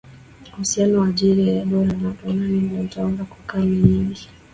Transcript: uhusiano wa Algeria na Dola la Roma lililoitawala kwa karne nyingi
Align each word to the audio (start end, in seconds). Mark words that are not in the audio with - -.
uhusiano 0.53 0.93
wa 0.99 1.07
Algeria 1.07 1.53
na 1.55 1.65
Dola 1.71 1.93
la 1.93 1.97
Roma 2.13 2.33
lililoitawala 2.45 3.23
kwa 3.25 3.37
karne 3.47 3.75
nyingi 3.75 4.29